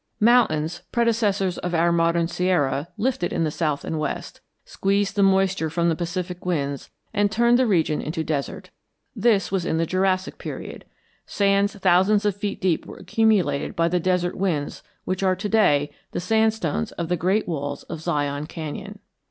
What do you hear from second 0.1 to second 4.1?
Mountains, predecessors of our modern Sierra, lifted in the south and